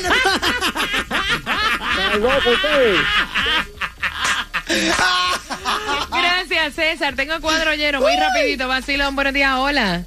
Ay, 4.68 5.00
César. 6.72 7.16
Tengo 7.16 7.34
el 7.34 7.42
cuadro 7.42 7.74
lleno. 7.76 8.00
Voy 8.00 8.16
rapidito. 8.16 8.68
Vacilón, 8.68 9.16
buenos 9.16 9.34
días. 9.34 9.54
Hola. 9.58 10.04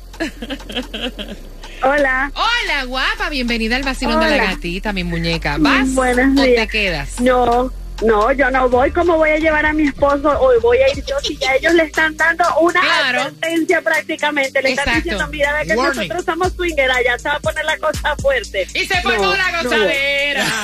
Hola. 1.83 2.31
Hola, 2.35 2.85
guapa. 2.87 3.29
Bienvenida 3.29 3.77
al 3.77 3.83
vacilón 3.83 4.21
de 4.21 4.37
la 4.37 4.45
gatita, 4.45 4.93
mi 4.93 5.05
muñeca. 5.05 5.57
¿Vas 5.59 5.93
Buenos 5.95 6.39
o 6.41 6.45
te 6.45 6.69
quedas? 6.69 7.21
No, 7.21 7.73
no, 8.03 8.33
yo 8.33 8.51
no 8.51 8.69
voy. 8.69 8.91
¿Cómo 8.93 9.17
voy 9.17 9.31
a 9.31 9.39
llevar 9.39 9.67
a 9.67 9.73
mi 9.73 9.89
esposo? 9.89 10.29
Hoy 10.41 10.57
voy 10.63 10.79
a 10.79 10.89
ir 10.97 11.05
yo 11.05 11.17
si 11.21 11.37
ya 11.39 11.55
ellos 11.55 11.75
le 11.75 11.85
están 11.85 12.17
dando 12.17 12.45
una 12.61 12.81
Claro. 12.81 13.21
advertencia 13.23 13.81
prácticamente. 13.83 14.63
Le 14.63 14.71
están 14.73 14.95
diciendo, 14.95 15.27
mira, 15.29 15.53
ve 15.55 15.67
que 15.67 15.75
Warning. 15.75 15.97
nosotros 16.09 16.25
somos 16.25 16.53
swingers, 16.53 16.95
ya 17.05 17.19
se 17.19 17.29
va 17.29 17.35
a 17.37 17.41
poner 17.41 17.65
la 17.65 17.77
cosa 17.79 18.15
fuerte. 18.17 18.67
Y 18.75 18.87
se 18.87 19.01
formó 19.03 19.23
No, 19.25 19.37
la 19.37 19.51
no 19.51 19.63
gozadera. 19.65 20.47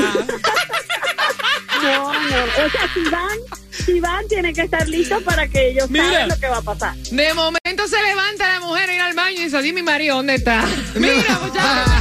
No, 1.82 2.12
no. 2.12 2.18
O 2.66 2.70
sea, 2.70 2.88
si 2.92 3.00
van, 3.08 3.38
si 3.88 4.00
van, 4.00 4.28
tienen 4.28 4.54
que 4.54 4.62
estar 4.62 4.86
listos 4.86 5.22
para 5.22 5.48
que 5.48 5.70
ellos 5.70 5.88
Mira. 5.88 6.04
saben 6.04 6.28
lo 6.28 6.38
que 6.38 6.48
va 6.48 6.58
a 6.58 6.62
pasar. 6.62 6.94
De 6.96 7.34
momento 7.34 7.88
se 7.88 8.02
levanta 8.02 8.52
la 8.52 8.60
mujer 8.60 8.90
a 8.90 8.94
ir 8.94 9.00
al 9.00 9.14
baño 9.14 9.40
y 9.40 9.44
dice, 9.44 9.62
di 9.62 9.72
mi 9.72 9.82
marido, 9.82 10.16
¿dónde 10.16 10.34
está? 10.34 10.66
Mira, 10.94 11.38
muchachos. 11.42 11.92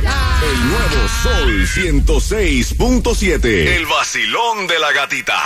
El 0.43 0.69
nuevo 0.69 1.07
Sol 1.23 1.65
106.7. 1.65 3.45
El 3.45 3.85
vacilón 3.85 4.67
de 4.67 4.79
la 4.79 4.91
gatita. 4.91 5.41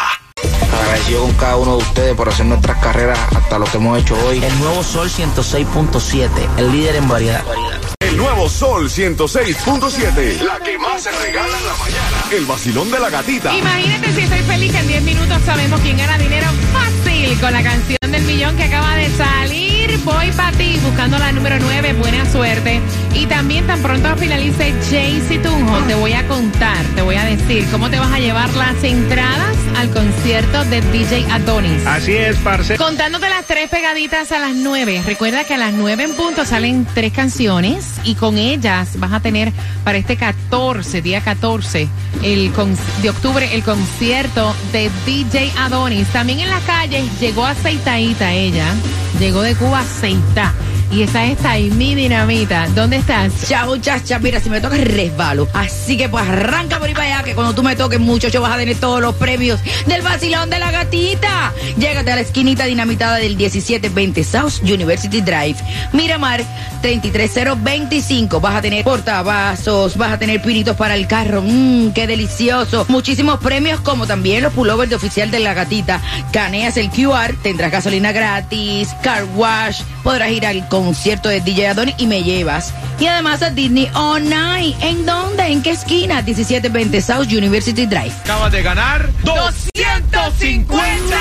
Agradecido 0.73 1.21
con 1.21 1.33
cada 1.33 1.57
uno 1.57 1.77
de 1.77 1.83
ustedes 1.83 2.15
por 2.15 2.29
hacer 2.29 2.45
nuestras 2.47 2.81
carreras 2.81 3.19
hasta 3.35 3.59
lo 3.59 3.65
que 3.65 3.77
hemos 3.77 4.01
hecho 4.01 4.15
hoy. 4.25 4.43
El 4.43 4.59
nuevo 4.59 4.83
Sol 4.83 5.09
106.7, 5.09 6.29
el 6.57 6.71
líder 6.71 6.95
en 6.95 7.07
variedad. 7.07 7.43
El 7.53 7.90
nuevo 8.21 8.47
Sol 8.47 8.87
106.7. 8.87 10.41
La 10.41 10.59
que 10.59 10.77
más 10.77 11.01
se 11.01 11.11
regala 11.11 11.57
en 11.57 11.65
la 11.65 11.73
mañana. 11.73 12.25
El 12.31 12.45
vacilón 12.45 12.91
de 12.91 12.99
la 12.99 13.09
gatita. 13.09 13.57
Imagínate 13.57 14.13
si 14.13 14.21
estoy 14.21 14.39
feliz 14.41 14.71
que 14.71 14.77
en 14.77 14.87
10 14.87 15.01
minutos 15.03 15.37
sabemos 15.43 15.79
quién 15.81 15.97
gana 15.97 16.17
dinero 16.19 16.47
fácil 16.71 17.39
con 17.39 17.51
la 17.51 17.63
canción 17.63 18.11
del 18.11 18.23
millón 18.23 18.55
que 18.57 18.63
acaba 18.63 18.95
de 18.95 19.09
salir. 19.17 19.97
Voy 20.03 20.31
para 20.33 20.55
ti 20.55 20.79
buscando 20.83 21.17
la 21.17 21.31
número 21.31 21.57
9. 21.59 21.93
Buena 21.93 22.31
suerte. 22.31 22.79
Y 23.13 23.25
también 23.25 23.67
tan 23.67 23.81
pronto 23.81 24.15
finalice 24.17 24.73
Jaycee 24.89 25.39
Tunjo, 25.39 25.77
te 25.87 25.95
voy 25.95 26.13
a 26.13 26.27
contar, 26.27 26.83
te 26.95 27.01
voy 27.01 27.15
a 27.15 27.25
decir 27.25 27.65
cómo 27.71 27.89
te 27.89 27.99
vas 27.99 28.11
a 28.11 28.19
llevar 28.19 28.49
las 28.55 28.83
entradas 28.83 29.55
al 29.77 29.89
concierto 29.89 30.63
de 30.65 30.81
DJ 30.81 31.25
Adonis. 31.31 31.85
Así 31.85 32.13
es, 32.13 32.37
parce. 32.37 32.77
Contándote 32.77 33.29
las 33.29 33.45
tres 33.45 33.69
pegaditas 33.69 34.31
a 34.31 34.39
las 34.39 34.55
nueve. 34.55 35.01
Recuerda 35.05 35.43
que 35.43 35.53
a 35.53 35.57
las 35.57 35.73
nueve 35.73 36.03
en 36.03 36.15
punto 36.15 36.45
salen 36.45 36.87
tres 36.93 37.11
canciones 37.13 37.99
y 38.03 38.15
con 38.15 38.37
ellas 38.37 38.97
vas 38.97 39.13
a 39.13 39.19
tener 39.19 39.51
para 39.83 39.97
este 39.97 40.15
14, 40.15 41.01
día 41.01 41.21
14 41.21 41.89
el 42.23 42.51
de 43.01 43.09
octubre, 43.09 43.49
el 43.53 43.63
concierto 43.63 44.55
de 44.71 44.89
DJ 45.05 45.51
Adonis. 45.57 46.07
También 46.09 46.39
en 46.39 46.49
la 46.49 46.59
calle 46.61 47.03
llegó 47.19 47.45
aceitadita 47.45 48.33
ella. 48.33 48.67
Llegó 49.19 49.41
de 49.41 49.55
Cuba 49.55 49.81
aceita. 49.81 50.53
Y 50.91 51.03
esa 51.03 51.25
es 51.25 51.73
mi 51.73 51.95
Dinamita. 51.95 52.67
¿Dónde 52.75 52.97
estás? 52.97 53.47
Chao, 53.47 53.77
chacha, 53.77 54.19
mira, 54.19 54.41
si 54.41 54.49
me 54.49 54.59
toca 54.59 54.75
resbalo. 54.75 55.47
Así 55.53 55.95
que 55.95 56.09
pues 56.09 56.27
arranca 56.27 56.79
por 56.79 56.87
ahí 56.89 56.93
para 56.93 57.05
allá, 57.05 57.23
que 57.23 57.33
cuando 57.33 57.55
tú 57.55 57.63
me 57.63 57.77
toques, 57.77 57.97
muchacho, 57.97 58.41
vas 58.41 58.53
a 58.53 58.57
tener 58.57 58.75
todos 58.75 58.99
los 58.99 59.15
premios 59.15 59.61
del 59.85 60.01
vacilón 60.01 60.49
de 60.49 60.59
la 60.59 60.69
gatita. 60.69 61.53
Llégate 61.77 62.11
a 62.11 62.15
la 62.15 62.21
esquinita 62.21 62.65
dinamitada 62.65 63.17
del 63.17 63.37
1720 63.37 64.23
South 64.25 64.61
University 64.63 65.21
Drive. 65.21 65.55
Miramar 65.93 66.43
33025. 66.81 68.41
Vas 68.41 68.55
a 68.55 68.61
tener 68.61 68.83
portavasos, 68.83 69.95
vas 69.95 70.11
a 70.11 70.19
tener 70.19 70.41
pinitos 70.41 70.75
para 70.75 70.95
el 70.95 71.07
carro. 71.07 71.41
Mmm, 71.41 71.91
qué 71.93 72.05
delicioso. 72.05 72.85
Muchísimos 72.89 73.39
premios, 73.39 73.79
como 73.79 74.07
también 74.07 74.43
los 74.43 74.51
pullovers 74.51 74.89
de 74.89 74.97
oficial 74.97 75.31
de 75.31 75.39
la 75.39 75.53
gatita. 75.53 76.01
Caneas 76.33 76.75
el 76.75 76.89
QR, 76.89 77.33
tendrás 77.41 77.71
gasolina 77.71 78.11
gratis, 78.11 78.89
car 79.01 79.23
wash, 79.35 79.83
podrás 80.01 80.31
ir 80.31 80.45
al 80.45 80.67
concierto 80.67 81.29
de 81.29 81.41
DJ 81.41 81.69
Adonis 81.69 81.95
y 81.97 82.07
me 82.07 82.23
llevas. 82.23 82.73
Y 82.99 83.07
además 83.07 83.41
a 83.41 83.49
Disney 83.49 83.89
On 83.93 84.29
Night. 84.29 84.75
¿En 84.81 85.05
dónde? 85.05 85.43
¿En 85.47 85.61
qué 85.61 85.71
esquina? 85.71 86.21
1720 86.21 87.01
South 87.01 87.27
University 87.27 87.85
Drive. 87.85 88.13
Acabas 88.23 88.51
de 88.51 88.61
ganar 88.61 89.09
250 89.23 91.17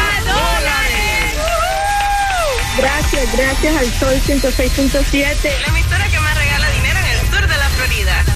Gracias, 2.76 3.36
gracias 3.36 3.76
al 3.76 3.90
Sol 3.98 4.14
106.7. 4.26 5.79